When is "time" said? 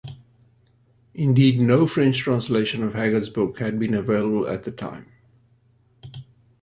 4.71-5.05